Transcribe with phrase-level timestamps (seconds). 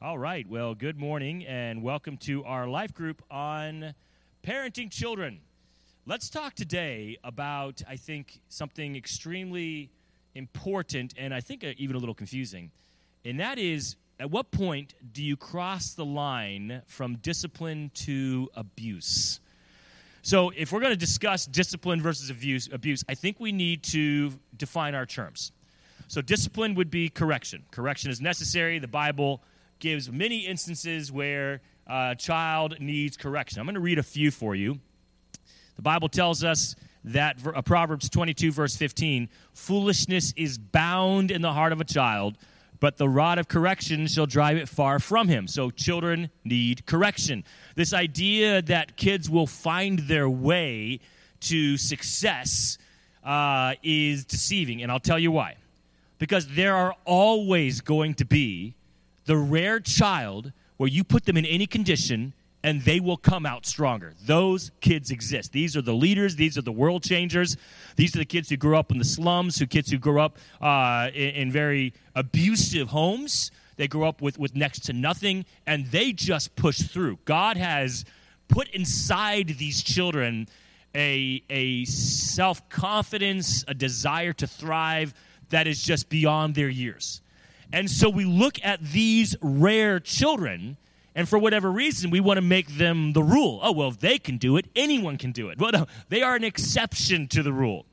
[0.00, 0.48] All right.
[0.48, 3.94] Well, good morning and welcome to our life group on
[4.44, 5.40] parenting children.
[6.06, 9.90] Let's talk today about, I think, something extremely
[10.36, 12.70] important and I think uh, even a little confusing.
[13.24, 19.40] And that is at what point do you cross the line from discipline to abuse?
[20.22, 24.32] So, if we're going to discuss discipline versus abuse, abuse, I think we need to
[24.56, 25.50] define our terms.
[26.06, 27.64] So, discipline would be correction.
[27.72, 28.78] Correction is necessary.
[28.78, 29.42] The Bible
[29.78, 33.60] gives many instances where a child needs correction.
[33.60, 34.78] I'm going to read a few for you.
[35.76, 41.52] The Bible tells us that uh, Proverbs 22, verse 15 foolishness is bound in the
[41.52, 42.36] heart of a child,
[42.80, 45.46] but the rod of correction shall drive it far from him.
[45.46, 47.44] So children need correction.
[47.74, 51.00] This idea that kids will find their way
[51.40, 52.78] to success
[53.24, 55.56] uh, is deceiving, and I'll tell you why.
[56.18, 58.74] Because there are always going to be
[59.28, 62.32] the rare child where you put them in any condition
[62.64, 64.14] and they will come out stronger.
[64.24, 65.52] Those kids exist.
[65.52, 66.36] These are the leaders.
[66.36, 67.58] These are the world changers.
[67.96, 70.38] These are the kids who grew up in the slums, who kids who grew up
[70.62, 73.50] uh, in, in, very abusive homes.
[73.76, 77.18] They grew up with, with next to nothing, and they just push through.
[77.26, 78.06] God has
[78.48, 80.48] put inside these children
[80.94, 85.12] a, a self confidence, a desire to thrive
[85.50, 87.20] that is just beyond their years.
[87.72, 90.76] And so we look at these rare children,
[91.14, 93.60] and for whatever reason, we want to make them the rule.
[93.62, 95.58] Oh, well, if they can do it, anyone can do it.
[95.58, 97.84] Well, no, they are an exception to the rule.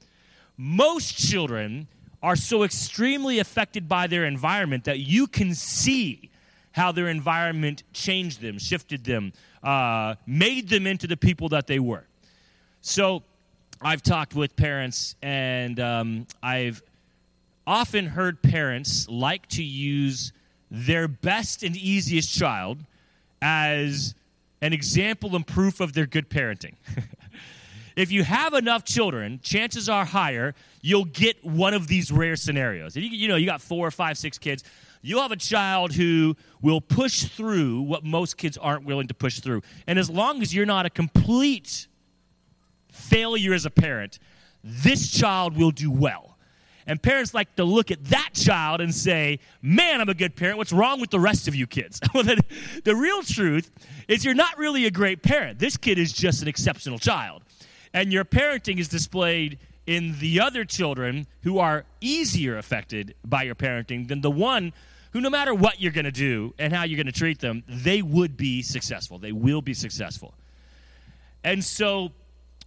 [0.58, 1.88] Most children
[2.24, 6.30] are so extremely affected by their environment that you can see
[6.72, 9.32] how their environment changed them, shifted them,
[9.64, 12.06] uh, made them into the people that they were.
[12.82, 13.24] So
[13.82, 16.82] I've talked with parents, and um, I've
[17.68, 20.32] often heard parents like to use
[20.70, 22.80] their best and easiest child
[23.42, 24.16] as
[24.62, 26.74] an example and proof of their good parenting.
[27.96, 30.54] if you have enough children, chances are higher
[30.86, 32.96] you'll get one of these rare scenarios.
[32.96, 34.64] If you, you know, you got four, five, six kids,
[35.02, 39.40] you'll have a child who will push through what most kids aren't willing to push
[39.40, 39.64] through.
[39.88, 41.88] And as long as you're not a complete
[42.92, 44.20] failure as a parent,
[44.64, 46.35] this child will do well.
[46.88, 50.58] And parents like to look at that child and say, Man, I'm a good parent.
[50.58, 52.00] What's wrong with the rest of you kids?
[52.14, 52.42] well, the,
[52.84, 53.72] the real truth
[54.08, 55.60] is you're not really a great parent.
[55.60, 57.42] This kid is just an exceptional child.
[57.94, 59.58] And your parenting is displayed
[59.88, 64.74] in the other children who are easier affected by your parenting than the one
[65.12, 67.64] who, no matter what you're going to do and how you're going to treat them,
[67.68, 69.18] they would be successful.
[69.18, 70.34] They will be successful.
[71.44, 72.12] And so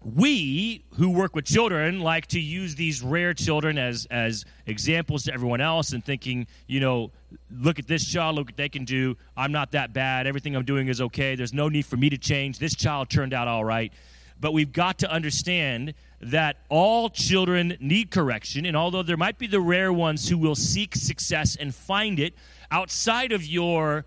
[0.04, 5.34] we who work with children like to use these rare children as as examples to
[5.34, 7.10] everyone else and thinking you know
[7.50, 9.16] look at this child look what they can do.
[9.36, 10.26] I'm not that bad.
[10.26, 11.34] Everything i'm doing is okay.
[11.34, 12.58] There's no need for me to change.
[12.58, 13.92] This child turned out all right.
[14.40, 19.46] But we've got to understand that all children need correction and although there might be
[19.46, 22.34] the rare ones who will seek success and find it
[22.70, 24.04] outside of your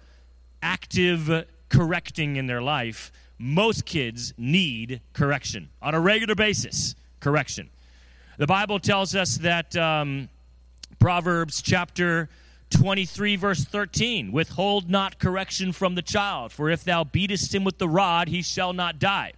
[0.61, 6.95] active correcting in their life most kids need correction on a regular basis.
[7.19, 7.69] Correction.
[8.37, 10.29] The Bible tells us that um,
[10.99, 12.29] Proverbs chapter
[12.71, 17.77] 23, verse 13 withhold not correction from the child, for if thou beatest him with
[17.77, 19.33] the rod, he shall not die.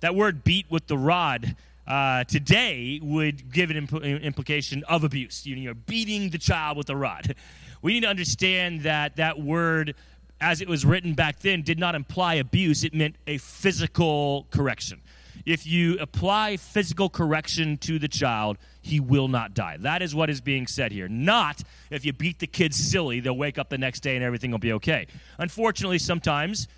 [0.00, 5.46] That word beat with the rod uh, today would give an impl- implication of abuse.
[5.46, 7.34] You're beating the child with a rod.
[7.82, 9.94] We need to understand that that word
[10.40, 15.00] as it was written back then, did not imply abuse, it meant a physical correction.
[15.46, 19.76] If you apply physical correction to the child, he will not die.
[19.80, 21.08] That is what is being said here.
[21.08, 24.50] Not if you beat the kid silly, they'll wake up the next day and everything
[24.50, 25.06] will be okay.
[25.38, 26.68] Unfortunately, sometimes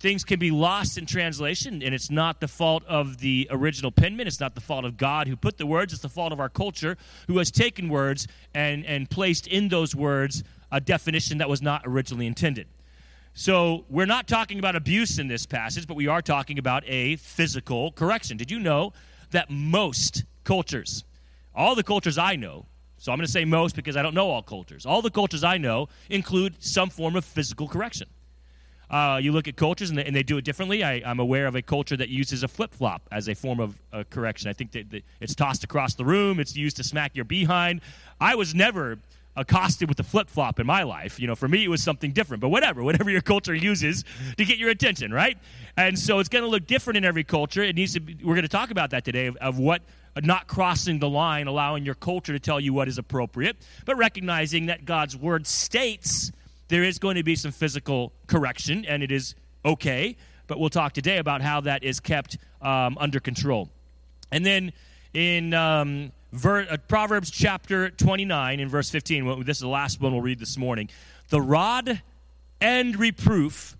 [0.00, 4.26] things can be lost in translation, and it's not the fault of the original penman.
[4.26, 5.92] It's not the fault of God who put the words.
[5.92, 6.96] It's the fault of our culture
[7.26, 11.82] who has taken words and, and placed in those words a definition that was not
[11.84, 12.66] originally intended.
[13.38, 17.16] So, we're not talking about abuse in this passage, but we are talking about a
[17.16, 18.38] physical correction.
[18.38, 18.94] Did you know
[19.30, 21.04] that most cultures,
[21.54, 22.64] all the cultures I know,
[22.96, 25.44] so I'm going to say most because I don't know all cultures, all the cultures
[25.44, 28.08] I know include some form of physical correction.
[28.88, 30.84] Uh, you look at cultures and they, and they do it differently.
[30.84, 33.80] I, am aware of a culture that uses a flip flop as a form of
[33.92, 34.48] uh, correction.
[34.48, 37.80] I think that, that, it's tossed across the room, it's used to smack your behind.
[38.20, 38.98] I was never
[39.36, 41.20] accosted with the flip flop in my life.
[41.20, 44.04] You know, for me, it was something different, but whatever, whatever your culture uses
[44.36, 45.38] to get your attention, right?
[45.76, 47.62] And so it's going to look different in every culture.
[47.62, 49.82] It needs to be, we're going to talk about that today of, of what
[50.22, 54.66] not crossing the line, allowing your culture to tell you what is appropriate, but recognizing
[54.66, 56.32] that God's word states
[56.68, 59.34] there is going to be some physical correction, and it is
[59.64, 60.16] okay.
[60.46, 63.68] But we'll talk today about how that is kept um, under control.
[64.32, 64.72] And then
[65.14, 70.00] in um, ver- uh, Proverbs chapter 29, in verse 15, well, this is the last
[70.00, 70.88] one we'll read this morning.
[71.28, 72.02] The rod
[72.60, 73.76] and reproof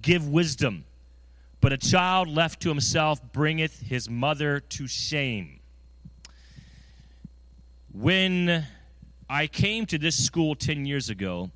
[0.00, 0.84] give wisdom,
[1.60, 5.60] but a child left to himself bringeth his mother to shame.
[7.92, 8.66] When
[9.28, 11.50] I came to this school 10 years ago,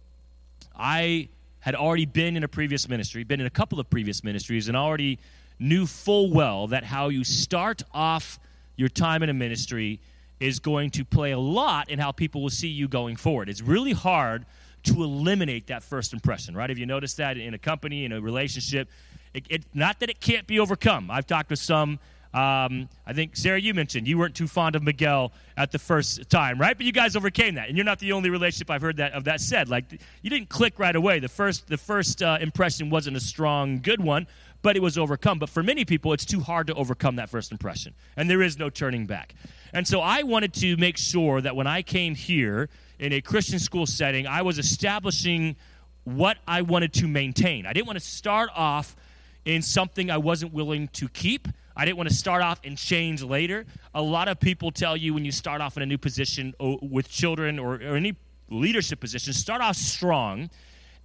[0.77, 1.29] I
[1.61, 4.77] had already been in a previous ministry, been in a couple of previous ministries, and
[4.77, 5.19] already
[5.59, 8.39] knew full well that how you start off
[8.77, 10.01] your time in a ministry
[10.41, 13.49] is going to play a lot in how people will see you going forward.
[13.49, 14.47] It's really hard
[14.85, 16.71] to eliminate that first impression, right?
[16.71, 18.89] Have you noticed that in a company, in a relationship?
[19.35, 21.11] It, it, not that it can't be overcome.
[21.11, 21.99] I've talked with some
[22.35, 26.29] um, I think, Sarah, you mentioned you weren't too fond of Miguel at the first
[26.29, 26.77] time, right?
[26.77, 29.25] But you guys overcame that, and you're not the only relationship I've heard that of
[29.25, 29.71] that said.
[29.71, 29.85] Like
[30.21, 31.21] you didn't click right away.
[31.21, 34.27] The first, the first uh, impression wasn't a strong, good one,
[34.63, 35.39] but it was overcome.
[35.39, 38.59] But for many people, it's too hard to overcome that first impression, and there is
[38.59, 39.35] no turning back.
[39.73, 42.69] And so I wanted to make sure that when I came here
[42.99, 45.57] in a Christian school setting, I was establishing
[46.05, 47.67] what I wanted to maintain.
[47.67, 48.97] I didn't want to start off
[49.45, 51.49] in something I wasn't willing to keep.
[51.77, 53.65] I didn't want to start off and change later.
[53.95, 56.79] A lot of people tell you when you start off in a new position oh,
[56.83, 58.17] with children or, or any
[58.51, 60.51] leadership position, start off strong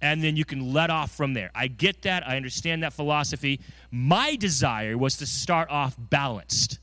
[0.04, 1.50] and then you can let off from there.
[1.54, 2.28] I get that.
[2.28, 3.60] I understand that philosophy.
[3.90, 6.78] My desire was to start off balanced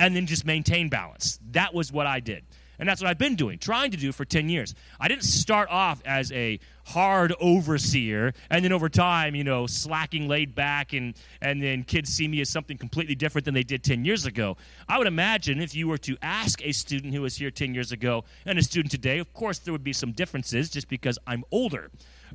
[0.00, 1.38] and then just maintain balance.
[1.52, 2.44] That was what I did.
[2.80, 4.74] And that's what I've been doing, trying to do for 10 years.
[5.00, 10.28] I didn't start off as a hard overseer and then over time, you know, slacking
[10.28, 13.82] laid back and, and then kids see me as something completely different than they did
[13.84, 14.56] 10 years ago.
[14.88, 17.92] I would imagine if you were to ask a student who was here 10 years
[17.92, 21.44] ago and a student today, of course there would be some differences just because I'm
[21.50, 21.90] older.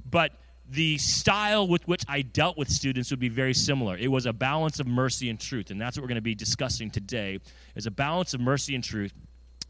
[0.09, 0.33] But
[0.69, 3.97] the style with which I dealt with students would be very similar.
[3.97, 6.35] It was a balance of mercy and truth, and that's what we're going to be
[6.35, 7.39] discussing today.
[7.75, 9.13] Is a balance of mercy and truth.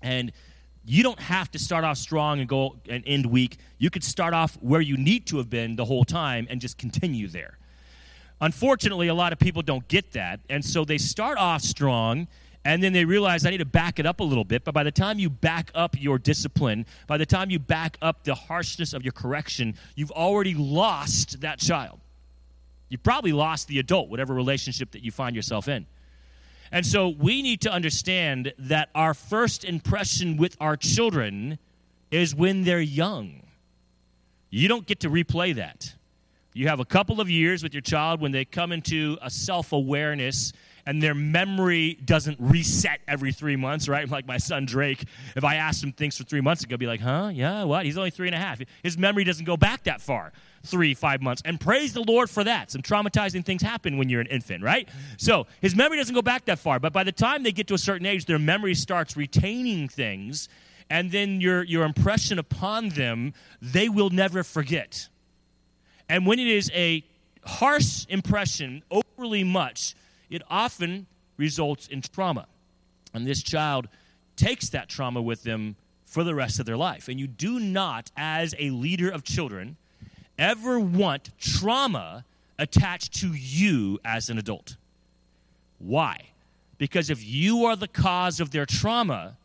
[0.02, 0.32] And
[0.86, 3.58] you don't have to start off strong and go and end weak.
[3.78, 6.78] You could start off where you need to have been the whole time and just
[6.78, 7.58] continue there.
[8.40, 12.28] Unfortunately, a lot of people don't get that, and so they start off strong
[12.64, 14.64] and then they realize I need to back it up a little bit.
[14.64, 18.24] But by the time you back up your discipline, by the time you back up
[18.24, 22.00] the harshness of your correction, you've already lost that child.
[22.90, 25.88] You've probably lost the adult, whatever relationship that you find yourself in.
[26.72, 31.58] And so we need to understand that our first impression with our children
[32.12, 33.44] is when they're young.
[34.50, 35.96] You don't get to replay that.
[36.54, 39.72] You have a couple of years with your child when they come into a self
[39.72, 40.52] awareness
[40.86, 44.02] and their memory doesn't reset every three months, right?
[44.12, 45.06] Like my son Drake,
[45.38, 47.32] if I asked him things for three months ago, be like, huh?
[47.34, 47.86] Yeah, what?
[47.86, 48.60] He's only three and a half.
[48.84, 50.34] His memory doesn't go back that far
[50.64, 51.42] three, five months.
[51.46, 52.72] And praise the Lord for that.
[52.72, 54.88] Some traumatizing things happen when you're an infant, right?
[55.18, 56.80] So his memory doesn't go back that far.
[56.80, 60.50] But by the time they get to a certain age, their memory starts retaining things.
[60.90, 65.08] And then your, your impression upon them, they will never forget.
[66.10, 67.04] And when it is a
[67.46, 69.96] harsh impression, overly much,
[70.32, 71.06] it often
[71.38, 72.48] results in trauma.
[73.14, 73.88] And this child
[74.36, 75.76] takes that trauma with them
[76.06, 77.08] for the rest of their life.
[77.08, 79.78] And you do not, as a leader of children,
[80.40, 82.26] ever want trauma
[82.58, 84.78] attached to you as an adult.
[85.78, 86.30] Why?
[86.78, 89.38] Because if you are the cause of their trauma,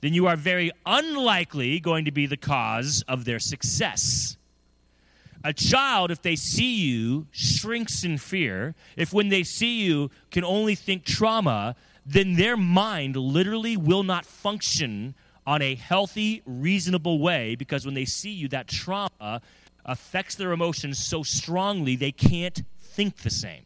[0.00, 4.36] then you are very unlikely going to be the cause of their success.
[5.44, 8.74] A child, if they see you, shrinks in fear.
[8.96, 11.74] If when they see you can only think trauma,
[12.06, 15.14] then their mind literally will not function
[15.46, 19.40] on a healthy, reasonable way because when they see you, that trauma
[19.84, 23.64] affects their emotions so strongly they can't think the same.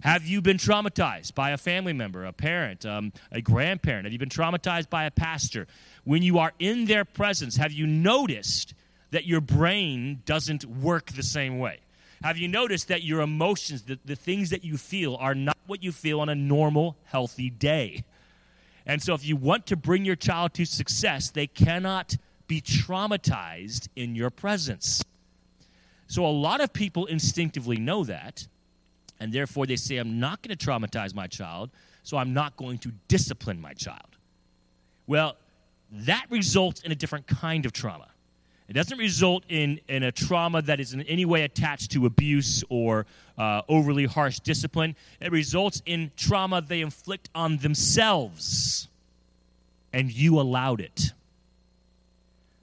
[0.00, 4.04] Have you been traumatized by a family member, a parent, um, a grandparent?
[4.04, 5.66] Have you been traumatized by a pastor?
[6.04, 8.74] When you are in their presence, have you noticed
[9.16, 11.78] that your brain doesn't work the same way?
[12.22, 15.82] Have you noticed that your emotions, the, the things that you feel, are not what
[15.82, 18.04] you feel on a normal, healthy day?
[18.84, 23.88] And so, if you want to bring your child to success, they cannot be traumatized
[23.96, 25.02] in your presence.
[26.08, 28.46] So, a lot of people instinctively know that,
[29.18, 31.70] and therefore they say, I'm not going to traumatize my child,
[32.02, 34.18] so I'm not going to discipline my child.
[35.06, 35.36] Well,
[35.90, 38.08] that results in a different kind of trauma.
[38.68, 42.64] It doesn't result in, in a trauma that is in any way attached to abuse
[42.68, 43.06] or
[43.38, 44.96] uh, overly harsh discipline.
[45.20, 48.88] It results in trauma they inflict on themselves,
[49.92, 51.12] and you allowed it.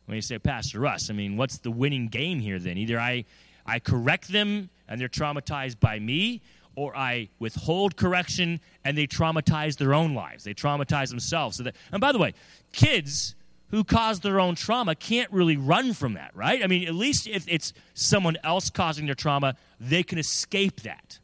[0.06, 2.78] When you say, Pastor Russ, I mean, what's the winning game here then?
[2.78, 3.24] Either I,
[3.66, 6.42] I correct them and they're traumatized by me,
[6.76, 10.44] or I withhold correction and they traumatize their own lives.
[10.44, 11.58] They traumatize themselves.
[11.58, 12.34] So that, and by the way,
[12.74, 13.36] kids
[13.74, 16.64] who caused their own trauma can't really run from that, right?
[16.64, 21.18] I mean, at least if it's someone else causing their trauma, they can escape that.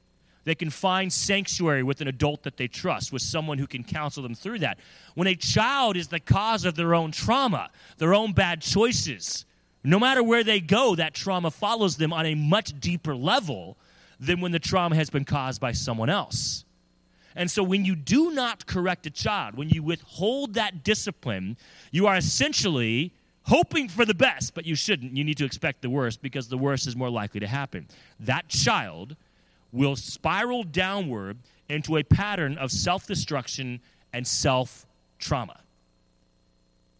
[0.45, 4.23] They can find sanctuary with an adult that they trust, with someone who can counsel
[4.23, 4.79] them through that.
[5.13, 9.45] When a child is the cause of their own trauma, their own bad choices,
[9.83, 13.77] no matter where they go, that trauma follows them on a much deeper level
[14.19, 16.65] than when the trauma has been caused by someone else.
[17.35, 21.57] And so, when you do not correct a child, when you withhold that discipline,
[21.91, 25.15] you are essentially hoping for the best, but you shouldn't.
[25.15, 27.87] You need to expect the worst because the worst is more likely to happen.
[28.19, 29.15] That child
[29.71, 33.79] will spiral downward into a pattern of self destruction
[34.11, 34.85] and self
[35.19, 35.59] trauma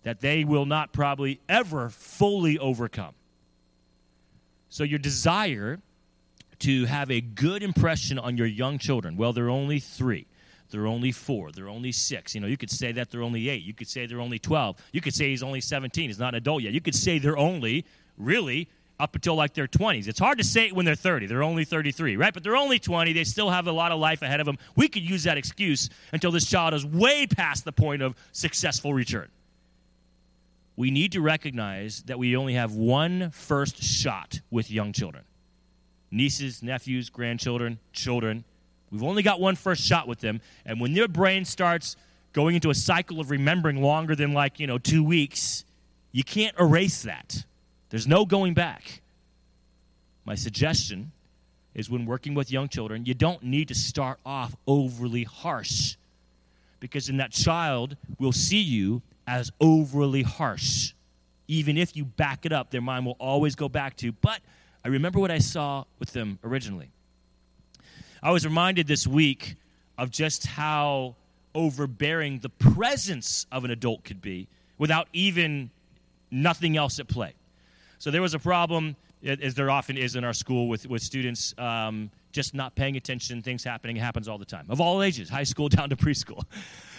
[0.04, 3.14] that they will not probably ever fully overcome.
[4.70, 5.80] So, your desire
[6.60, 10.28] to have a good impression on your young children, well, they're only three.
[10.70, 11.52] They're only four.
[11.52, 12.36] They're only six.
[12.36, 13.64] You know, you could say that they're only eight.
[13.64, 14.78] You could say they're only 12.
[14.92, 16.10] You could say he's only 17.
[16.10, 16.74] He's not an adult yet.
[16.74, 17.86] You could say they're only,
[18.18, 20.08] really, up until like their 20s.
[20.08, 21.26] It's hard to say it when they're 30.
[21.26, 22.34] They're only 33, right?
[22.34, 23.14] But they're only 20.
[23.14, 24.58] They still have a lot of life ahead of them.
[24.76, 28.94] We could use that excuse until this child is way past the point of successful
[28.94, 29.30] return.
[30.76, 35.24] We need to recognize that we only have one first shot with young children
[36.12, 38.44] nieces, nephews, grandchildren, children.
[38.92, 40.42] We've only got one first shot with them.
[40.66, 41.96] And when their brain starts
[42.34, 45.66] going into a cycle of remembering longer than like, you know, two weeks,
[46.12, 47.44] you can't erase that.
[47.90, 49.02] There's no going back.
[50.26, 51.12] My suggestion
[51.74, 55.96] is when working with young children, you don't need to start off overly harsh
[56.80, 60.94] because then that child will see you as overly harsh.
[61.48, 64.40] Even if you back it up, their mind will always go back to, but
[64.90, 66.90] I remember what I saw with them originally.
[68.24, 69.56] I was reminded this week
[70.00, 71.14] of just how
[71.54, 74.48] overbearing the presence of an adult could be
[74.80, 75.70] without even
[76.32, 77.36] nothing else at play.
[78.00, 81.54] So there was a problem, as there often is in our school, with, with students
[81.60, 83.96] um, just not paying attention, things happening.
[83.96, 86.46] It happens all the time, of all ages, high school down to preschool.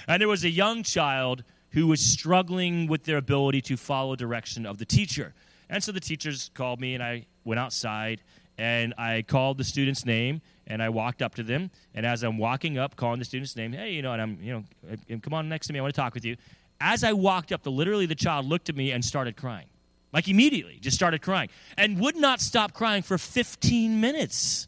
[0.06, 4.64] And there was a young child who was struggling with their ability to follow direction
[4.64, 5.34] of the teacher.
[5.68, 8.22] And so the teachers called me, and I went outside
[8.56, 11.70] and I called the student's name and I walked up to them.
[11.94, 14.52] And as I'm walking up, calling the student's name, hey, you know, and I'm, you
[14.52, 15.78] know, come on next to me.
[15.78, 16.36] I want to talk with you.
[16.80, 19.66] As I walked up, the literally the child looked at me and started crying,
[20.12, 24.66] like immediately, just started crying, and would not stop crying for 15 minutes.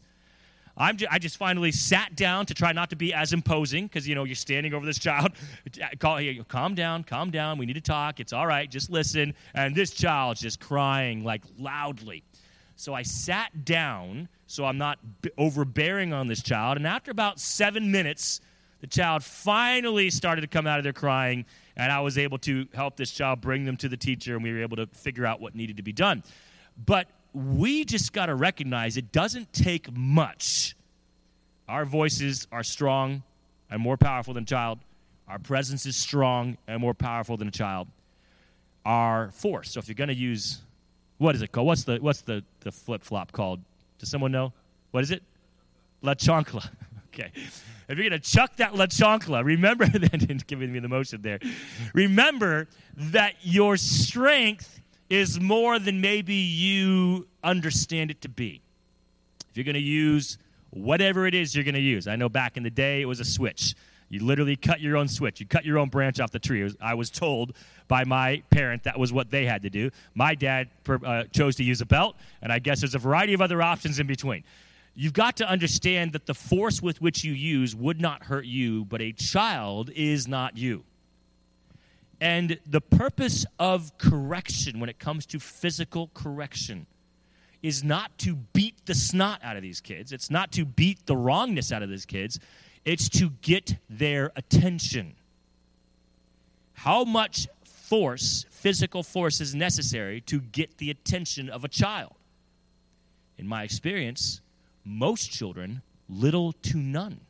[0.75, 4.07] I'm just, I just finally sat down to try not to be as imposing because
[4.07, 5.31] you know you're standing over this child.
[5.99, 7.59] Call, calm down, calm down.
[7.59, 8.19] We need to talk.
[8.19, 8.69] It's all right.
[8.69, 9.35] Just listen.
[9.53, 12.23] And this child's just crying like loudly.
[12.83, 14.99] So I sat down so I'm not
[15.37, 16.75] overbearing on this child.
[16.75, 18.41] And after about seven minutes,
[18.81, 21.45] the child finally started to come out of there crying,
[21.77, 24.51] and I was able to help this child bring them to the teacher, and we
[24.51, 26.23] were able to figure out what needed to be done.
[26.85, 30.75] But we just got to recognize it doesn't take much.
[31.69, 33.23] Our voices are strong
[33.71, 34.79] and more powerful than a child.
[35.29, 37.87] Our presence is strong and more powerful than a child.
[38.85, 39.71] Our force.
[39.71, 40.59] So if you're going to use,
[41.23, 41.67] what is it called?
[41.67, 43.61] What's the what's the, the flip flop called?
[43.97, 44.51] Does someone know?
[44.91, 45.23] What is it?
[46.01, 46.69] La chancla.
[47.07, 47.31] okay.
[47.33, 51.39] If you're going to chuck that la chancla, remember that giving me the motion there.
[51.93, 58.61] Remember that your strength is more than maybe you understand it to be.
[59.49, 60.37] If you're going to use
[60.71, 63.19] whatever it is you're going to use, I know back in the day it was
[63.19, 63.75] a switch.
[64.13, 65.39] You literally cut your own switch.
[65.39, 66.61] You cut your own branch off the tree.
[66.61, 67.55] Was, I was told
[67.87, 69.89] by my parent that was what they had to do.
[70.13, 73.41] My dad uh, chose to use a belt, and I guess there's a variety of
[73.41, 74.43] other options in between.
[74.93, 78.85] You've got to understand that the force with which you use would not hurt you,
[78.85, 80.83] but a child is not you.
[82.21, 86.85] And the purpose of correction when it comes to physical correction
[87.63, 90.11] is not to beat the snot out of these kids.
[90.11, 92.39] It's not to beat the wrongness out of these kids.
[92.85, 95.15] It's to get their attention.
[96.73, 102.13] How much force, physical force, is necessary to get the attention of a child?
[103.37, 104.41] In my experience,
[104.83, 107.21] most children, little to none.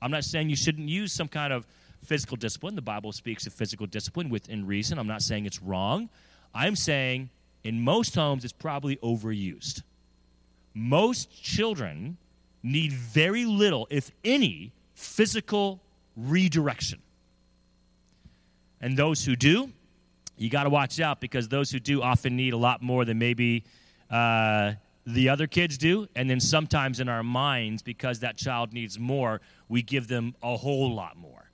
[0.00, 1.66] I'm not saying you shouldn't use some kind of
[2.04, 2.74] physical discipline.
[2.74, 4.98] The Bible speaks of physical discipline within reason.
[4.98, 6.10] I'm not saying it's wrong.
[6.54, 7.30] I'm saying
[7.64, 9.82] in most homes it's probably overused.
[10.74, 12.18] Most children
[12.64, 15.80] need very little, if any, physical
[16.16, 17.00] redirection.
[18.80, 19.70] And those who do,
[20.36, 23.18] you got to watch out because those who do often need a lot more than
[23.18, 23.64] maybe
[24.10, 24.72] uh,
[25.06, 26.08] the other kids do.
[26.16, 30.56] And then sometimes in our minds, because that child needs more, we give them a
[30.56, 31.50] whole lot more.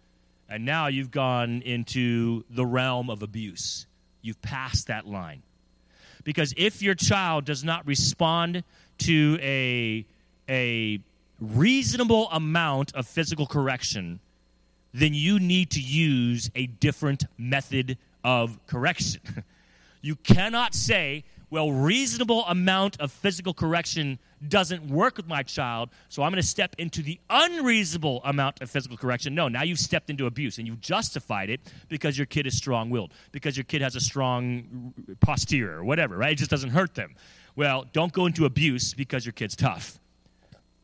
[0.49, 3.87] And now you've gone into the realm of abuse.
[4.23, 5.43] You've passed that line.
[6.25, 8.65] Because if your child does not respond
[8.99, 10.05] to a,
[10.51, 11.01] a
[11.41, 14.21] reasonable amount of physical correction,
[14.93, 19.23] then you need to use a different method of correction.
[20.03, 26.23] you cannot say, well, reasonable amount of physical correction doesn't work with my child, so
[26.23, 29.35] I'm going to step into the unreasonable amount of physical correction.
[29.35, 32.89] No, now you've stepped into abuse and you've justified it because your kid is strong
[32.89, 36.33] willed, because your kid has a strong posterior or whatever, right?
[36.33, 37.17] It just doesn't hurt them.
[37.57, 39.99] Well, don't go into abuse because your kid's tough.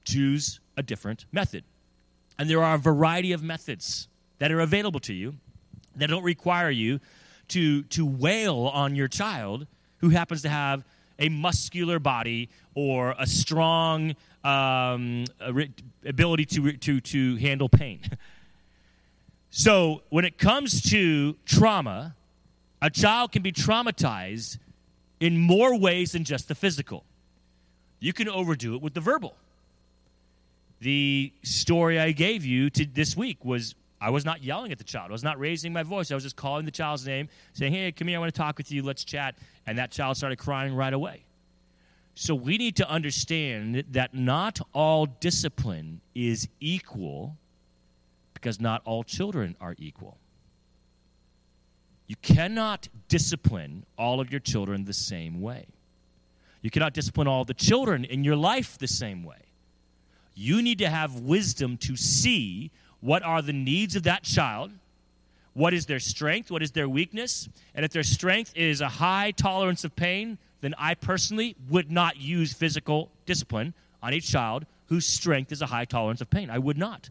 [0.06, 1.64] Choose a different method.
[2.38, 4.08] And there are a variety of methods
[4.38, 5.34] that are available to you
[5.96, 7.00] that don't require you
[7.48, 9.66] to, to wail on your child
[9.98, 10.84] who happens to have
[11.18, 15.25] a muscular body or a strong um,
[16.04, 18.00] ability to, to, to handle pain.
[19.50, 22.14] so, when it comes to trauma,
[22.82, 24.58] a child can be traumatized
[25.18, 27.04] in more ways than just the physical.
[27.98, 29.34] You can overdo it with the verbal.
[30.80, 34.85] The story I gave you to this week was I was not yelling at the
[34.85, 35.11] child.
[35.11, 36.11] I was not raising my voice.
[36.11, 38.59] I was just calling the child's name, saying, Hey, come here, I want to talk
[38.59, 38.83] with you.
[38.83, 39.37] Let's chat.
[39.66, 41.25] And that child started crying right away.
[42.14, 47.37] So we need to understand that not all discipline is equal
[48.33, 50.18] because not all children are equal.
[52.06, 55.66] You cannot discipline all of your children the same way.
[56.62, 59.45] You cannot discipline all the children in your life the same way.
[60.37, 64.71] You need to have wisdom to see what are the needs of that child,
[65.55, 69.31] what is their strength, what is their weakness, and if their strength is a high
[69.31, 73.72] tolerance of pain, then I personally would not use physical discipline
[74.03, 76.51] on a child whose strength is a high tolerance of pain.
[76.51, 77.09] I would not.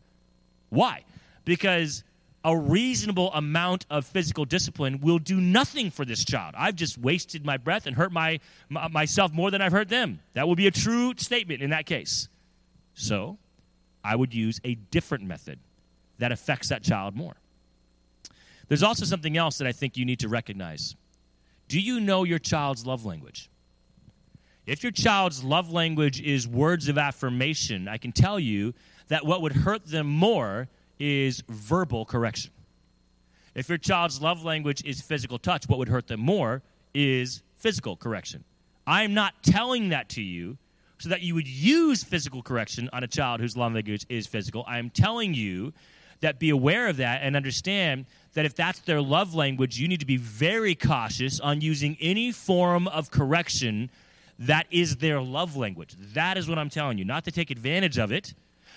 [0.69, 1.03] Why?
[1.45, 2.03] Because
[2.43, 6.53] a reasonable amount of physical discipline will do nothing for this child.
[6.55, 10.19] I've just wasted my breath and hurt my, my, myself more than I've hurt them.
[10.33, 12.29] That would be a true statement in that case.
[12.95, 13.37] So,
[14.03, 15.59] I would use a different method
[16.17, 17.35] that affects that child more.
[18.67, 20.95] There's also something else that I think you need to recognize.
[21.67, 23.49] Do you know your child's love language?
[24.65, 28.73] If your child's love language is words of affirmation, I can tell you
[29.09, 32.51] that what would hurt them more is verbal correction.
[33.53, 37.95] If your child's love language is physical touch, what would hurt them more is physical
[37.95, 38.43] correction.
[38.87, 40.57] I'm not telling that to you
[41.05, 44.65] so that you would use physical correction on a child whose love language is physical.
[44.67, 45.71] I am telling you
[46.21, 49.99] that be aware of that and understand that if that's their love language, you need
[49.99, 53.91] to be very cautious on using any form of correction
[54.39, 55.95] that is their love language.
[56.15, 57.05] That is what I'm telling you.
[57.05, 58.33] Not to take advantage of it,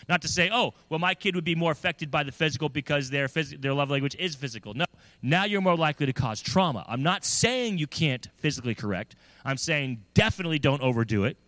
[0.07, 3.09] not to say, oh, well, my kid would be more affected by the physical because
[3.09, 4.75] their, phys- their love language is physical.
[4.75, 4.85] No,
[5.23, 6.85] now you're more likely to cause trauma.
[6.87, 9.17] I'm not saying you can't physically correct.
[9.47, 11.38] I'm saying definitely don't overdo it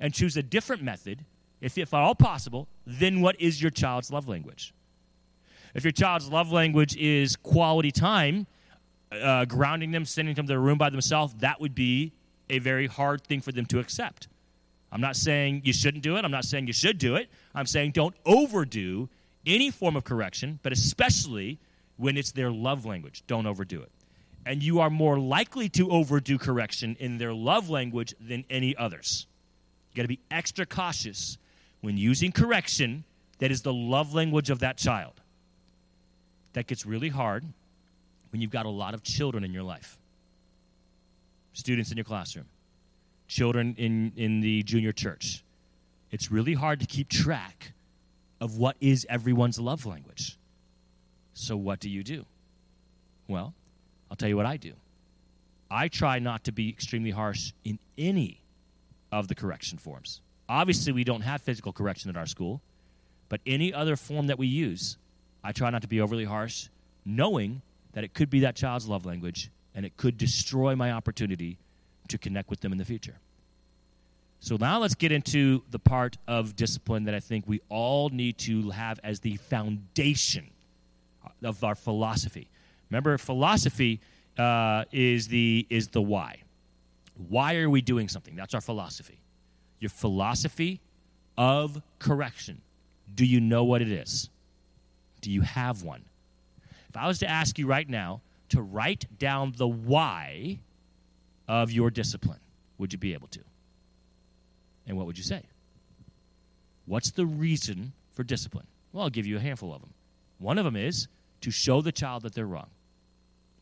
[0.00, 1.24] and choose a different method,
[1.60, 4.72] if, if at all possible, then what is your child's love language.
[5.74, 8.46] If your child's love language is quality time,
[9.12, 12.12] uh, grounding them, sending them to their room by themselves, that would be
[12.48, 14.26] a very hard thing for them to accept.
[14.90, 16.24] I'm not saying you shouldn't do it.
[16.24, 17.28] I'm not saying you should do it.
[17.54, 19.08] I'm saying don't overdo
[19.46, 21.60] any form of correction, but especially
[21.96, 23.22] when it's their love language.
[23.26, 23.92] Don't overdo it.
[24.44, 29.26] And you are more likely to overdo correction in their love language than any others.
[29.90, 31.38] You got to be extra cautious
[31.80, 33.04] when using correction
[33.38, 35.14] that is the love language of that child.
[36.52, 37.44] That gets really hard
[38.30, 39.98] when you've got a lot of children in your life,
[41.52, 42.46] students in your classroom,
[43.26, 45.42] children in, in the junior church.
[46.10, 47.72] It's really hard to keep track
[48.40, 50.36] of what is everyone's love language.
[51.34, 52.26] So, what do you do?
[53.28, 53.54] Well,
[54.10, 54.72] I'll tell you what I do.
[55.70, 58.39] I try not to be extremely harsh in any
[59.12, 60.20] of the correction forms.
[60.48, 62.60] Obviously, we don't have physical correction at our school,
[63.28, 64.96] but any other form that we use,
[65.44, 66.68] I try not to be overly harsh,
[67.04, 71.58] knowing that it could be that child's love language and it could destroy my opportunity
[72.08, 73.18] to connect with them in the future.
[74.40, 78.38] So now let's get into the part of discipline that I think we all need
[78.38, 80.50] to have as the foundation
[81.42, 82.48] of our philosophy.
[82.90, 84.00] Remember, philosophy
[84.38, 86.42] uh, is the is the why.
[87.28, 88.34] Why are we doing something?
[88.36, 89.20] That's our philosophy.
[89.78, 90.80] Your philosophy
[91.36, 92.62] of correction.
[93.14, 94.30] Do you know what it is?
[95.20, 96.04] Do you have one?
[96.88, 100.60] If I was to ask you right now to write down the why
[101.46, 102.40] of your discipline?
[102.78, 103.40] Would you be able to?
[104.86, 105.42] And what would you say?
[106.86, 108.66] What's the reason for discipline?
[108.92, 109.92] Well, I'll give you a handful of them.
[110.38, 111.06] One of them is
[111.42, 112.70] to show the child that they're wrong.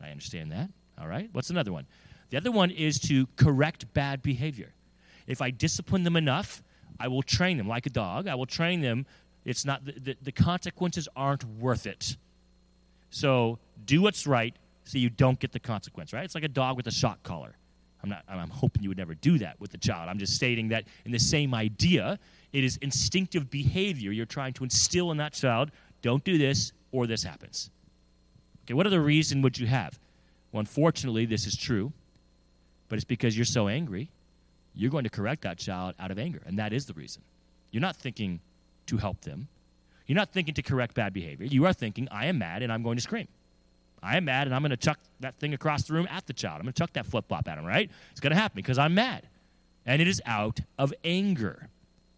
[0.00, 0.70] I understand that.
[1.00, 1.28] All right.
[1.32, 1.86] What's another one?
[2.30, 4.72] The other one is to correct bad behavior.
[5.26, 6.62] If I discipline them enough,
[7.00, 8.28] I will train them like a dog.
[8.28, 9.06] I will train them.
[9.44, 12.16] It's not the, the, the consequences aren't worth it.
[13.10, 16.24] So do what's right so you don't get the consequence, right?
[16.24, 17.56] It's like a dog with a shock collar.
[18.02, 20.08] I'm not I'm hoping you would never do that with the child.
[20.08, 22.18] I'm just stating that in the same idea,
[22.52, 25.70] it is instinctive behavior you're trying to instill in that child.
[26.00, 27.70] Don't do this or this happens.
[28.64, 29.98] Okay, what other reason would you have?
[30.52, 31.92] Well, unfortunately, this is true,
[32.88, 34.10] but it's because you're so angry,
[34.74, 37.22] you're going to correct that child out of anger, and that is the reason.
[37.70, 38.40] You're not thinking
[38.86, 39.48] to help them.
[40.06, 41.46] You're not thinking to correct bad behavior.
[41.46, 43.28] You are thinking, I am mad and I'm going to scream.
[44.02, 46.32] I am mad and I'm going to chuck that thing across the room at the
[46.32, 46.56] child.
[46.56, 47.90] I'm going to chuck that flip flop at him, right?
[48.10, 49.28] It's going to happen because I'm mad.
[49.84, 51.68] And it is out of anger.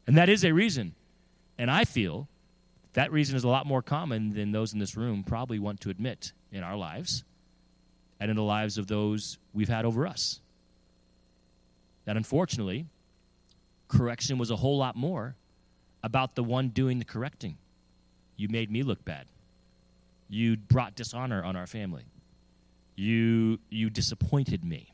[0.06, 0.94] And that is a reason.
[1.58, 2.28] And I feel
[2.92, 5.90] that reason is a lot more common than those in this room probably want to
[5.90, 7.24] admit in our lives
[8.20, 10.40] and in the lives of those we've had over us.
[12.10, 12.86] That unfortunately,
[13.86, 15.36] correction was a whole lot more
[16.02, 17.56] about the one doing the correcting.
[18.36, 19.26] You made me look bad.
[20.28, 22.06] You brought dishonor on our family.
[22.96, 24.92] You, you disappointed me.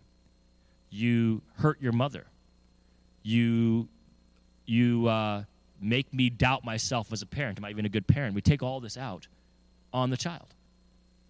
[0.90, 2.26] You hurt your mother.
[3.22, 3.88] You,
[4.66, 5.44] you uh,
[5.80, 7.58] make me doubt myself as a parent.
[7.58, 8.34] Am I even a good parent?
[8.34, 9.26] We take all this out
[9.90, 10.48] on the child.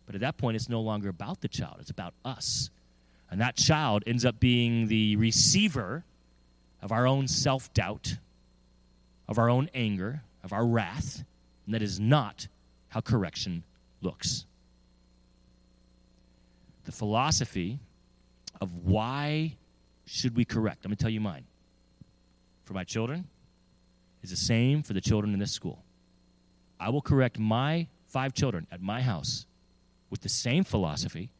[0.04, 2.70] But at that point, it's no longer about the child, it's about us.
[3.30, 6.04] And that child ends up being the receiver
[6.80, 8.16] of our own self doubt,
[9.28, 11.24] of our own anger, of our wrath.
[11.64, 12.48] And that is not
[12.88, 13.64] how correction
[14.00, 14.46] looks.
[16.84, 17.80] The philosophy
[18.60, 19.56] of why
[20.06, 21.44] should we correct, I'm going to tell you mine.
[22.64, 23.26] For my children,
[24.22, 25.84] is the same for the children in this school.
[26.80, 29.46] I will correct my five children at my house
[30.10, 31.30] with the same philosophy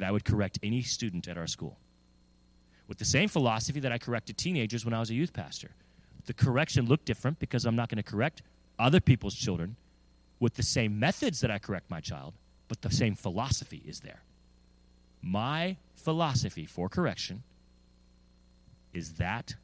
[0.00, 1.76] that I would correct any student at our school.
[2.88, 5.72] With the same philosophy that I corrected teenagers when I was a youth pastor.
[6.24, 8.40] The correction looked different because I'm not going to correct
[8.78, 9.76] other people's children
[10.38, 12.32] with the same methods that I correct my child,
[12.66, 14.22] but the same philosophy is there.
[15.20, 17.42] My philosophy for correction
[18.94, 19.54] is that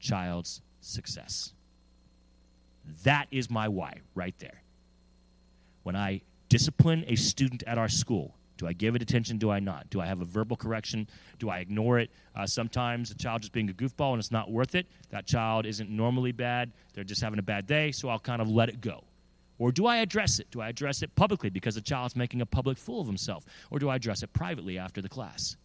[0.00, 1.52] child's success.
[3.02, 4.62] That is my why right there.
[5.82, 9.38] When I discipline a student at our school, do I give it attention?
[9.38, 9.90] Do I not?
[9.90, 11.08] Do I have a verbal correction?
[11.38, 12.10] Do I ignore it?
[12.36, 14.86] Uh, sometimes a child just being a goofball and it's not worth it.
[15.10, 16.72] That child isn't normally bad.
[16.92, 19.04] They're just having a bad day, so I'll kind of let it go.
[19.58, 20.50] Or do I address it?
[20.50, 23.44] Do I address it publicly because the child's making a public fool of himself?
[23.70, 25.56] Or do I address it privately after the class?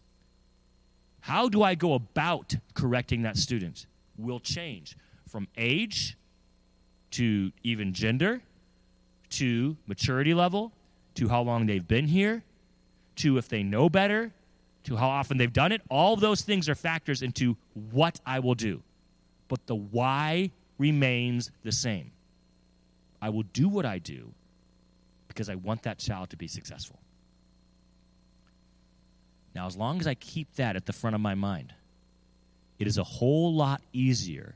[1.20, 3.86] How do I go about correcting that student?
[4.16, 4.96] Will change
[5.28, 6.16] from age
[7.12, 8.42] to even gender
[9.30, 10.72] to maturity level
[11.14, 12.42] to how long they've been here
[13.20, 14.32] to if they know better
[14.84, 15.82] to how often they've done it.
[15.88, 17.56] All those things are factors into
[17.90, 18.82] what I will do.
[19.48, 22.12] But the why remains the same.
[23.20, 24.32] I will do what I do
[25.28, 26.98] because I want that child to be successful.
[29.54, 31.74] Now, as long as I keep that at the front of my mind,
[32.78, 34.54] it is a whole lot easier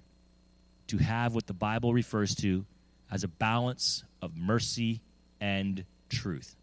[0.86, 2.64] to have what the Bible refers to
[3.10, 5.02] as a balance of mercy
[5.40, 6.56] and truth.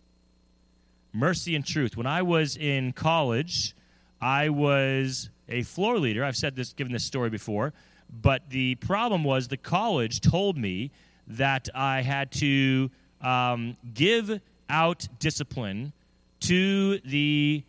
[1.14, 1.98] Mercy and truth.
[1.98, 3.76] When I was in college,
[4.22, 6.24] I was a floor leader.
[6.24, 7.74] I've said this, given this story before,
[8.10, 10.92] but the problem was the college told me
[11.28, 12.90] that I had to
[13.22, 15.94] um, give out discipline
[16.42, 17.64] to the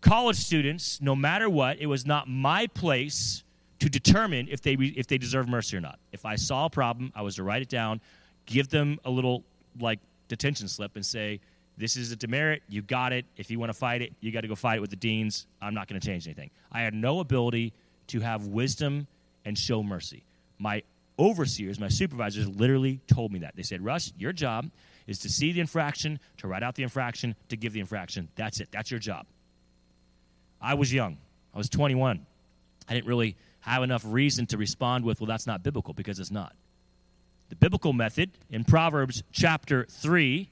[0.00, 1.78] college students no matter what.
[1.78, 3.42] It was not my place
[3.80, 5.98] to determine if they, if they deserve mercy or not.
[6.12, 8.00] If I saw a problem, I was to write it down,
[8.46, 9.42] give them a little
[9.78, 11.40] like detention slip, and say,
[11.80, 12.62] this is a demerit.
[12.68, 13.24] You got it.
[13.36, 15.46] If you want to fight it, you got to go fight it with the deans.
[15.60, 16.50] I'm not going to change anything.
[16.70, 17.72] I had no ability
[18.08, 19.06] to have wisdom
[19.44, 20.22] and show mercy.
[20.58, 20.82] My
[21.18, 23.56] overseers, my supervisors, literally told me that.
[23.56, 24.70] They said, Russ, your job
[25.06, 28.28] is to see the infraction, to write out the infraction, to give the infraction.
[28.36, 28.68] That's it.
[28.70, 29.26] That's your job.
[30.60, 31.18] I was young.
[31.54, 32.26] I was 21.
[32.88, 36.30] I didn't really have enough reason to respond with, well, that's not biblical, because it's
[36.30, 36.54] not.
[37.48, 40.48] The biblical method in Proverbs chapter 3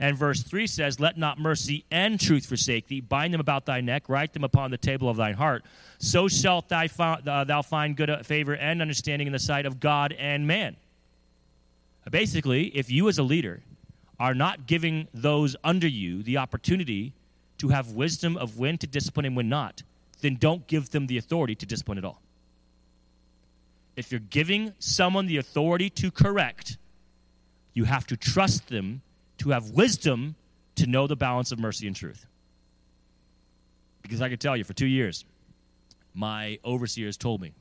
[0.00, 3.02] and verse 3 says, Let not mercy and truth forsake thee.
[3.02, 5.62] Bind them about thy neck, write them upon the table of thine heart.
[5.98, 9.78] So shalt thou, uh, thou find good uh, favor and understanding in the sight of
[9.78, 10.76] God and man.
[12.10, 13.60] Basically, if you as a leader
[14.18, 17.12] are not giving those under you the opportunity
[17.58, 19.82] to have wisdom of when to discipline and when not,
[20.22, 22.22] then don't give them the authority to discipline at all.
[23.96, 26.78] If you're giving someone the authority to correct,
[27.74, 29.02] you have to trust them
[29.40, 30.36] to have wisdom
[30.76, 32.26] to know the balance of mercy and truth.
[34.02, 35.24] Because I can tell you, for two years,
[36.14, 37.54] my overseers told me,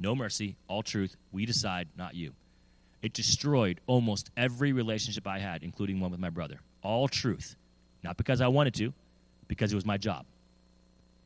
[0.00, 2.32] no mercy, all truth, we decide, not you.
[3.02, 6.60] It destroyed almost every relationship I had, including one with my brother.
[6.82, 7.54] All truth.
[8.02, 8.94] Not because I wanted to,
[9.46, 10.24] because it was my job.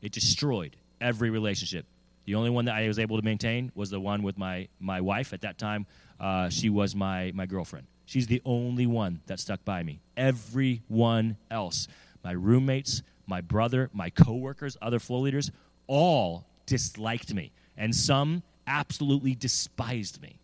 [0.01, 1.85] It destroyed every relationship.
[2.25, 4.99] The only one that I was able to maintain was the one with my, my
[4.99, 5.31] wife.
[5.31, 5.85] At that time,
[6.19, 7.87] uh, she was my, my girlfriend.
[8.09, 9.99] She's the only one that stuck by me.
[10.17, 11.87] Everyone else,
[12.23, 15.51] my roommates, my brother, my coworkers, other flow leaders,
[15.85, 17.51] all disliked me.
[17.77, 20.39] And some absolutely despised me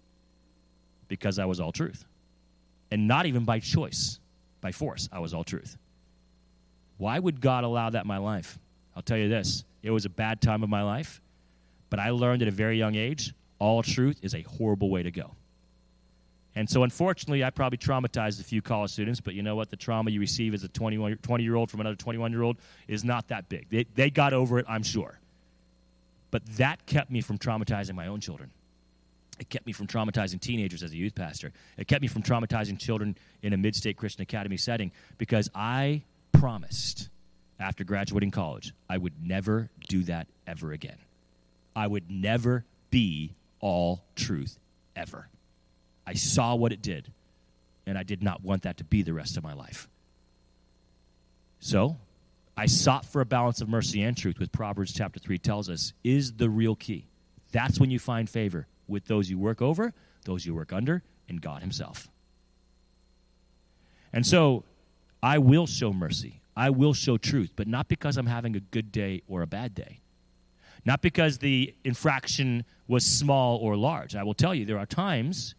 [1.07, 2.05] because I was all truth.
[2.91, 4.19] And not even by choice,
[4.61, 5.75] by force, I was all truth.
[6.99, 8.59] Why would God allow that in my life?
[8.95, 11.19] I'll tell you this it was a bad time of my life,
[11.89, 15.09] but I learned at a very young age all truth is a horrible way to
[15.09, 15.31] go.
[16.55, 19.69] And so, unfortunately, I probably traumatized a few college students, but you know what?
[19.69, 22.57] The trauma you receive as a 21, 20 year old from another 21 year old
[22.87, 23.69] is not that big.
[23.69, 25.19] They, they got over it, I'm sure.
[26.31, 28.51] But that kept me from traumatizing my own children.
[29.37, 31.51] It kept me from traumatizing teenagers as a youth pastor.
[31.77, 36.03] It kept me from traumatizing children in a mid state Christian academy setting because I
[36.31, 37.09] promised
[37.59, 40.97] after graduating college I would never do that ever again.
[41.75, 44.57] I would never be all truth
[44.95, 45.27] ever.
[46.07, 47.11] I saw what it did,
[47.85, 49.87] and I did not want that to be the rest of my life.
[51.59, 51.97] So,
[52.57, 55.93] I sought for a balance of mercy and truth, which Proverbs chapter 3 tells us
[56.03, 57.07] is the real key.
[57.51, 59.93] That's when you find favor with those you work over,
[60.25, 62.07] those you work under, and God Himself.
[64.13, 64.63] And so,
[65.21, 66.39] I will show mercy.
[66.55, 69.75] I will show truth, but not because I'm having a good day or a bad
[69.75, 69.99] day.
[70.85, 74.15] Not because the infraction was small or large.
[74.15, 75.55] I will tell you, there are times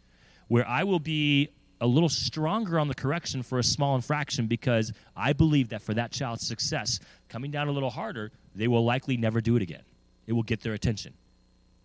[0.49, 1.49] where I will be
[1.81, 5.95] a little stronger on the correction for a small infraction because I believe that for
[5.95, 9.83] that child's success, coming down a little harder, they will likely never do it again.
[10.27, 11.13] It will get their attention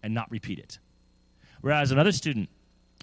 [0.01, 0.79] and not repeat it.
[1.61, 2.49] Whereas another student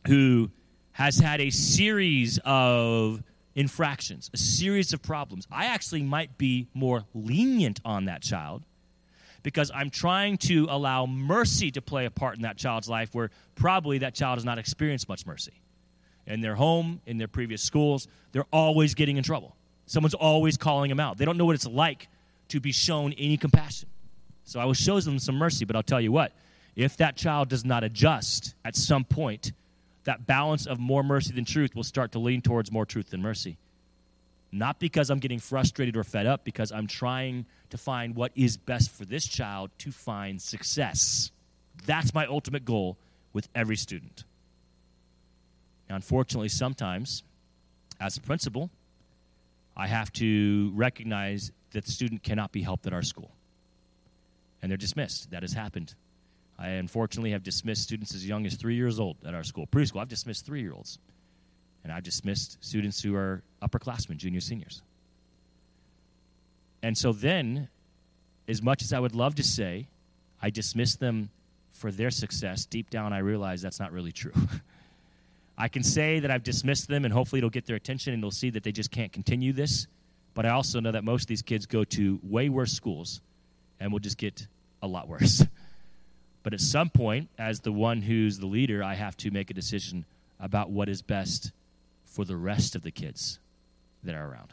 [0.06, 0.50] who
[0.92, 3.22] has had a series of
[3.54, 8.64] infractions, a series of problems, I actually might be more lenient on that child
[9.42, 13.30] because I'm trying to allow mercy to play a part in that child's life where
[13.54, 15.60] probably that child has not experienced much mercy.
[16.26, 19.56] In their home, in their previous schools, they're always getting in trouble.
[19.86, 21.16] Someone's always calling them out.
[21.16, 22.08] They don't know what it's like
[22.48, 23.88] to be shown any compassion.
[24.44, 26.32] So I will show them some mercy, but I'll tell you what,
[26.76, 29.52] if that child does not adjust at some point,
[30.04, 33.20] that balance of more mercy than truth will start to lean towards more truth than
[33.20, 33.58] mercy.
[34.50, 38.56] Not because I'm getting frustrated or fed up, because I'm trying to find what is
[38.56, 41.30] best for this child to find success.
[41.84, 42.96] That's my ultimate goal
[43.32, 44.24] with every student.
[45.88, 47.22] Now, unfortunately, sometimes,
[48.00, 48.70] as a principal,
[49.76, 53.30] I have to recognize that the student cannot be helped at our school.
[54.60, 55.30] And they're dismissed.
[55.30, 55.94] That has happened.
[56.58, 59.66] I unfortunately have dismissed students as young as three years old at our school.
[59.66, 60.98] Preschool, I've dismissed three year olds.
[61.84, 64.82] And I've dismissed students who are upperclassmen, juniors, seniors.
[66.82, 67.68] And so then,
[68.46, 69.88] as much as I would love to say,
[70.40, 71.30] I dismiss them
[71.72, 74.32] for their success, deep down I realize that's not really true.
[75.58, 78.30] I can say that I've dismissed them and hopefully it'll get their attention and they'll
[78.30, 79.88] see that they just can't continue this.
[80.34, 83.20] But I also know that most of these kids go to way worse schools
[83.80, 84.46] and will just get
[84.82, 85.44] a lot worse.
[86.44, 89.54] but at some point, as the one who's the leader, I have to make a
[89.54, 90.04] decision
[90.38, 91.50] about what is best
[92.18, 93.38] for the rest of the kids
[94.02, 94.52] that are around.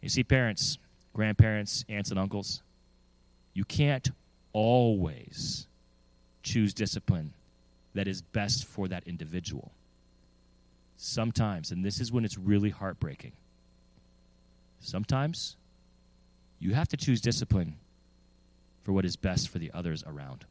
[0.00, 0.78] You see, parents,
[1.12, 2.62] grandparents, aunts, and uncles,
[3.54, 4.08] you can't
[4.52, 5.66] always
[6.44, 7.34] choose discipline
[7.94, 9.72] that is best for that individual.
[10.96, 13.32] Sometimes, and this is when it's really heartbreaking,
[14.78, 15.56] sometimes
[16.60, 17.74] you have to choose discipline
[18.84, 20.44] for what is best for the others around.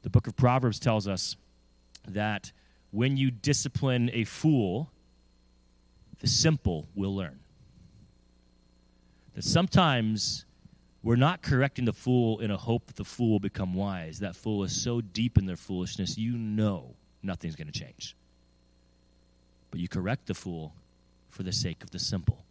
[0.00, 1.36] The book of Proverbs tells us
[2.08, 2.50] that
[2.94, 4.88] when you discipline a fool,
[6.20, 7.40] the simple will learn
[9.34, 10.44] that sometimes
[11.02, 14.20] we're not correcting the fool in a hope that the fool will become wise.
[14.20, 18.16] That fool is so deep in their foolishness, you know nothing's going to change.
[19.72, 20.72] But you correct the fool
[21.28, 22.44] for the sake of the simple.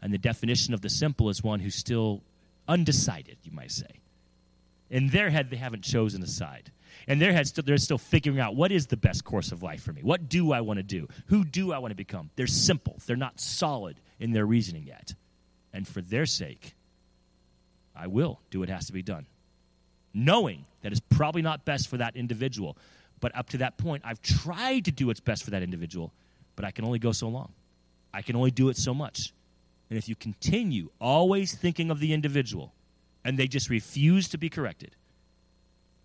[0.00, 2.22] And the definition of the simple is one who's still
[2.68, 4.02] undecided, you might say.
[4.90, 6.70] In their head, they haven't chosen a side.
[7.06, 9.92] In their head, they're still figuring out what is the best course of life for
[9.92, 10.02] me?
[10.02, 11.08] What do I want to do?
[11.26, 12.30] Who do I want to become?
[12.36, 15.14] They're simple, they're not solid in their reasoning yet.
[15.72, 16.74] And for their sake,
[17.94, 19.26] I will do what has to be done.
[20.14, 22.76] Knowing that it's probably not best for that individual.
[23.20, 26.12] But up to that point, I've tried to do what's best for that individual,
[26.56, 27.52] but I can only go so long.
[28.14, 29.32] I can only do it so much.
[29.90, 32.72] And if you continue always thinking of the individual
[33.28, 34.96] and they just refuse to be corrected,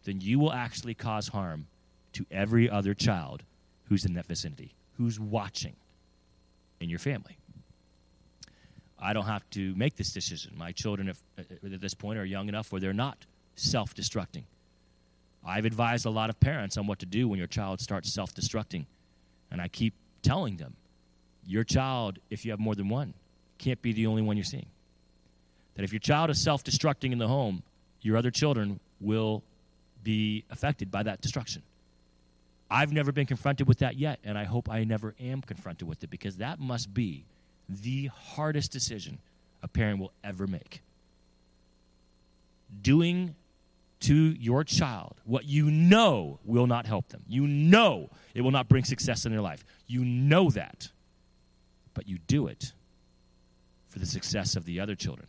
[0.03, 1.67] then you will actually cause harm
[2.12, 3.43] to every other child
[3.86, 5.77] who's in that vicinity, who's watching
[6.81, 7.38] in your family.
[8.99, 10.51] I don't have to make this decision.
[10.57, 13.19] My children, uh, at this point, are young enough where they're not
[13.55, 14.43] self destructing.
[15.45, 18.36] I've advised a lot of parents on what to do when your child starts self
[18.36, 18.83] destructing.
[19.49, 20.75] And I keep telling them
[21.47, 23.13] your child, if you have more than one,
[23.59, 24.65] can't be the only one you're seeing.
[25.75, 27.63] That if your child is self destructing in the home,
[28.01, 29.43] your other children will
[30.03, 31.63] be affected by that destruction.
[32.69, 36.03] I've never been confronted with that yet, and I hope I never am confronted with
[36.03, 37.25] it because that must be
[37.69, 39.19] the hardest decision
[39.62, 40.81] a parent will ever make.
[42.81, 43.36] Doing
[44.01, 47.21] to your child what you know will not help them.
[47.27, 49.63] You know it will not bring success in their life.
[49.88, 50.89] You know that.
[51.93, 52.73] But you do it
[53.88, 55.27] for the success of the other children,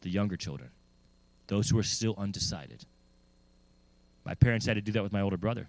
[0.00, 0.70] the younger children,
[1.46, 2.84] those who are still undecided.
[4.24, 5.68] My parents had to do that with my older brother.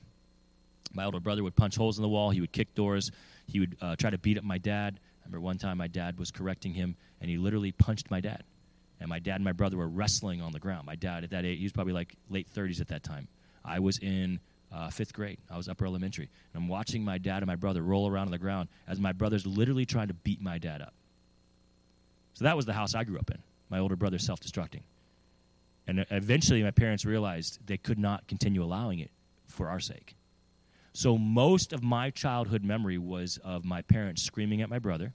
[0.94, 3.12] My older brother would punch holes in the wall, he would kick doors,
[3.48, 5.00] he would uh, try to beat up my dad.
[5.22, 8.44] I remember one time my dad was correcting him, and he literally punched my dad.
[9.00, 10.86] And my dad and my brother were wrestling on the ground.
[10.86, 13.28] My dad, at that age, he was probably like late 30s at that time.
[13.64, 14.40] I was in
[14.72, 15.38] uh, fifth grade.
[15.50, 16.30] I was upper elementary.
[16.54, 19.14] And I'm watching my dad and my brother roll around on the ground as my
[19.14, 20.94] brother's literally trying to beat my dad up.
[22.34, 23.38] So that was the house I grew up in.
[23.70, 24.82] My older brother self destructing.
[25.88, 29.10] And eventually, my parents realized they could not continue allowing it
[29.48, 30.16] for our sake.
[30.94, 35.14] So, most of my childhood memory was of my parents screaming at my brother,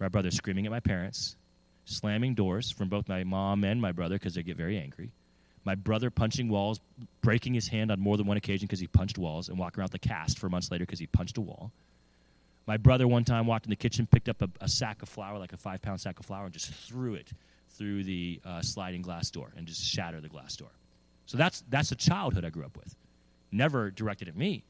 [0.00, 1.36] my brother screaming at my parents,
[1.84, 5.10] slamming doors from both my mom and my brother because they get very angry.
[5.64, 6.80] My brother punching walls,
[7.22, 9.92] breaking his hand on more than one occasion because he punched walls, and walking around
[9.92, 11.70] the cast for months later because he punched a wall.
[12.66, 15.38] My brother one time walked in the kitchen, picked up a, a sack of flour,
[15.38, 17.28] like a five pound sack of flour, and just threw it
[17.76, 20.70] through the uh, sliding glass door and just shatter the glass door.
[21.26, 22.94] So that's, that's the childhood I grew up with.
[23.50, 24.64] Never directed at me,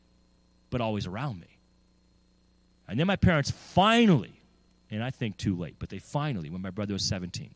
[0.70, 1.58] but always around me.
[2.88, 4.40] And then my parents finally
[4.94, 5.76] and I think too late.
[5.78, 7.54] But they finally, when my brother was 17,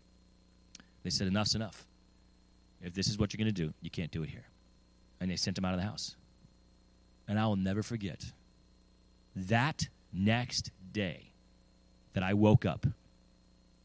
[1.05, 1.87] they said, Enough's enough.
[2.83, 4.47] If this is what you're going to do, you can't do it here.
[5.21, 6.17] And they sent him out of the house.
[7.27, 8.33] And I will never forget
[9.35, 11.33] that next day
[12.15, 12.87] that I woke up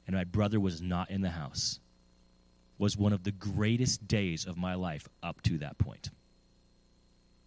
[0.08, 1.80] and my brother was not in the house
[2.78, 6.10] was one of the greatest days of my life up to that point.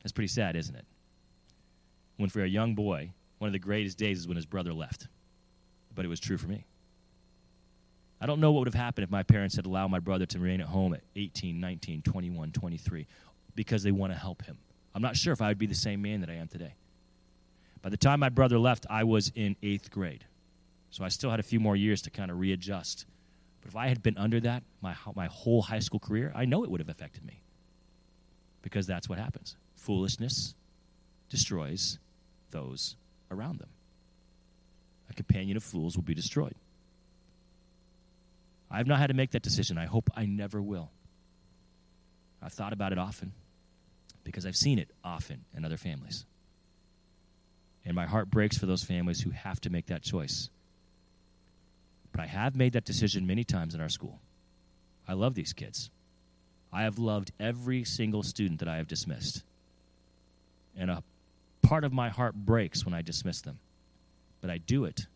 [0.02, 0.86] That's pretty sad, isn't it?
[2.16, 5.08] When for a young boy, one of the greatest days is when his brother left
[5.96, 6.64] but it was true for me.
[8.20, 10.38] I don't know what would have happened if my parents had allowed my brother to
[10.38, 13.06] remain at home at 18, 19, 21, 23
[13.56, 14.58] because they want to help him.
[14.94, 16.74] I'm not sure if I would be the same man that I am today.
[17.82, 20.24] By the time my brother left, I was in eighth grade.
[20.96, 23.04] So I still had a few more years to kind of readjust.
[23.60, 26.64] But if I had been under that my, my whole high school career, I know
[26.64, 27.42] it would have affected me.
[28.62, 29.56] Because that's what happens.
[29.74, 30.54] Foolishness
[31.28, 31.98] destroys
[32.50, 32.96] those
[33.30, 33.68] around them
[35.10, 36.54] a companion of fools will be destroyed.
[38.70, 39.76] I have not had to make that decision.
[39.76, 40.90] I hope I never will.
[42.42, 43.34] I've thought about it often
[44.24, 46.24] because I've seen it often in other families.
[47.84, 50.48] And my heart breaks for those families who have to make that choice.
[52.16, 54.20] But I have made that decision many times in our school.
[55.06, 55.90] I love these kids.
[56.72, 59.42] I have loved every single student that I have dismissed.
[60.74, 61.02] And a
[61.60, 63.58] part of my heart breaks when I dismiss them
[64.46, 65.08] but I do it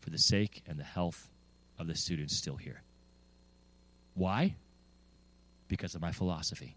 [0.00, 1.30] for the sake and the health
[1.78, 2.82] of the students still here.
[4.14, 4.56] Why?
[5.68, 6.76] Because of my philosophy.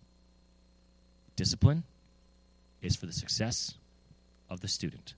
[1.36, 1.84] Discipline
[2.82, 3.74] is for the success
[4.50, 5.16] of the student,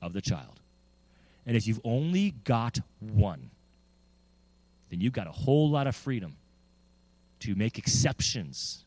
[0.00, 0.60] of the child.
[1.44, 3.50] And if you've only got one,
[4.90, 6.36] then you've got a whole lot of freedom
[7.40, 8.84] to make exceptions,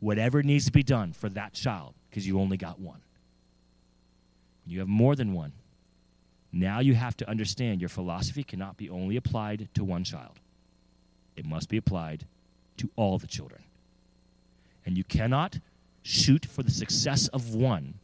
[0.00, 3.00] whatever needs to be done for that child, because you only got one.
[4.66, 5.52] You have more than one,
[6.52, 10.38] now you have to understand your philosophy cannot be only applied to one child,
[11.36, 12.26] it must be applied
[12.76, 13.62] to all the children.
[14.84, 15.58] And you cannot
[16.02, 17.94] shoot for the success of one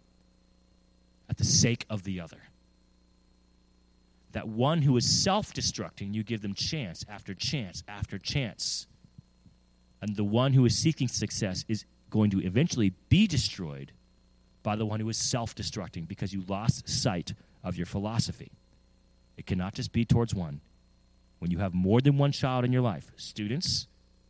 [1.29, 2.39] at the sake of the other.
[4.33, 8.87] That one who is self destructing, you give them chance after chance after chance.
[10.01, 13.93] And the one who is seeking success is going to eventually be destroyed
[14.63, 18.51] by the one who is self destructing because you lost sight of your philosophy.
[19.37, 20.61] It cannot just be towards one,
[21.39, 23.87] when you have more than one child in your life, students,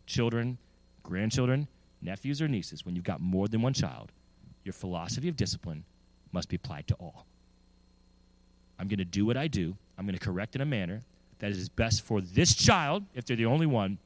[0.06, 0.58] children,
[1.02, 1.68] grandchildren,
[2.02, 4.12] nephews, or nieces, when you've got more than one child,
[4.64, 5.84] your philosophy of discipline
[6.32, 7.26] must be applied to all.
[8.78, 9.76] I'm going to do what I do.
[9.98, 11.02] I'm going to correct in a manner
[11.40, 13.98] that is best for this child, if they're the only one,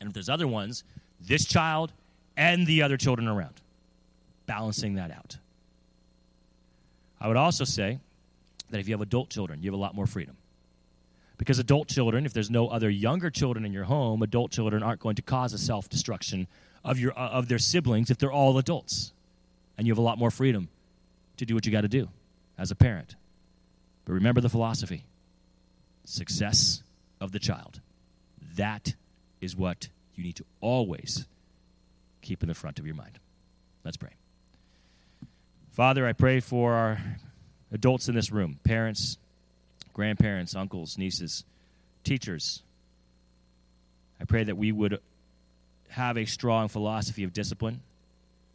[0.00, 0.84] and if there's other ones,
[1.20, 1.92] this child
[2.36, 3.54] and the other children around.
[4.46, 5.38] Balancing that out.
[7.20, 7.98] I would also say
[8.70, 10.36] that if you have adult children, you have a lot more freedom.
[11.38, 15.00] Because adult children, if there's no other younger children in your home, adult children aren't
[15.00, 16.46] going to cause a self destruction
[16.84, 19.12] of, your, uh, of their siblings if they're all adults.
[19.76, 20.68] And you have a lot more freedom
[21.36, 22.08] to do what you got to do
[22.56, 23.16] as a parent.
[24.04, 25.04] But remember the philosophy
[26.06, 26.82] success
[27.20, 27.80] of the child.
[28.54, 28.94] That
[29.40, 31.26] is what you need to always
[32.22, 33.18] keep in the front of your mind.
[33.84, 34.12] Let's pray.
[35.72, 36.98] Father, I pray for our
[37.70, 39.18] adults in this room, parents,
[39.92, 41.44] grandparents, uncles, nieces,
[42.02, 42.62] teachers.
[44.20, 44.98] I pray that we would
[45.90, 47.82] have a strong philosophy of discipline,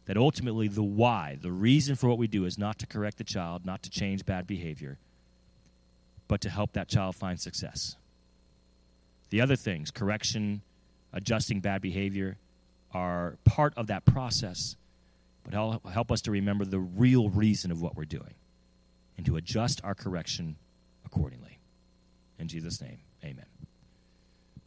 [0.06, 3.24] that ultimately the why, the reason for what we do is not to correct the
[3.24, 4.98] child, not to change bad behavior,
[6.32, 7.96] but to help that child find success.
[9.28, 10.62] The other things, correction,
[11.12, 12.38] adjusting bad behavior,
[12.94, 14.76] are part of that process,
[15.44, 18.32] but help, us to remember the real reason of what we're doing
[19.18, 20.56] and to adjust our correction
[21.04, 21.58] accordingly.
[22.38, 23.44] In Jesus' name, amen.